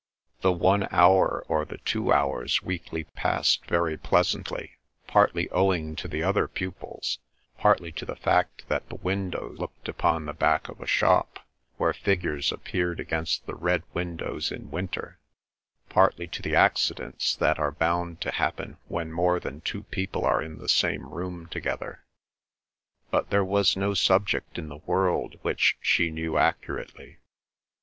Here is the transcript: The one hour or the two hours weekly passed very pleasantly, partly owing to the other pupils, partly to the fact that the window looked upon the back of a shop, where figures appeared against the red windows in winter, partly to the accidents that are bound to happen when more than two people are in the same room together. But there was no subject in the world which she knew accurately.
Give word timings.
The 0.41 0.51
one 0.51 0.87
hour 0.89 1.45
or 1.47 1.63
the 1.63 1.77
two 1.77 2.11
hours 2.11 2.63
weekly 2.63 3.03
passed 3.03 3.67
very 3.67 3.97
pleasantly, 3.97 4.79
partly 5.05 5.47
owing 5.51 5.95
to 5.97 6.07
the 6.07 6.23
other 6.23 6.47
pupils, 6.47 7.19
partly 7.59 7.91
to 7.91 8.05
the 8.05 8.15
fact 8.15 8.67
that 8.67 8.89
the 8.89 8.95
window 8.95 9.49
looked 9.51 9.87
upon 9.87 10.25
the 10.25 10.33
back 10.33 10.69
of 10.69 10.81
a 10.81 10.87
shop, 10.87 11.45
where 11.77 11.93
figures 11.93 12.51
appeared 12.51 12.99
against 12.99 13.45
the 13.45 13.53
red 13.53 13.83
windows 13.93 14.51
in 14.51 14.71
winter, 14.71 15.19
partly 15.87 16.25
to 16.29 16.41
the 16.41 16.55
accidents 16.55 17.35
that 17.35 17.59
are 17.59 17.71
bound 17.71 18.21
to 18.21 18.31
happen 18.31 18.77
when 18.87 19.11
more 19.13 19.39
than 19.39 19.61
two 19.61 19.83
people 19.83 20.25
are 20.25 20.41
in 20.41 20.57
the 20.57 20.67
same 20.67 21.07
room 21.11 21.45
together. 21.45 22.03
But 23.11 23.29
there 23.29 23.45
was 23.45 23.77
no 23.77 23.93
subject 23.93 24.57
in 24.57 24.67
the 24.67 24.77
world 24.77 25.37
which 25.43 25.77
she 25.79 26.09
knew 26.09 26.39
accurately. 26.39 27.19